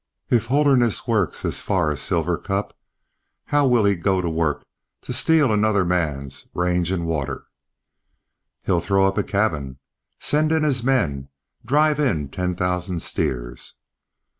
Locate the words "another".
5.53-5.85